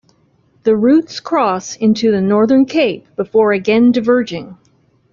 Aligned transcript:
The 0.63 0.75
routes 0.75 1.19
cross 1.19 1.75
into 1.75 2.09
the 2.09 2.21
Northern 2.21 2.65
Cape 2.65 3.15
before 3.15 3.51
again 3.51 3.91
diverging. 3.91 4.57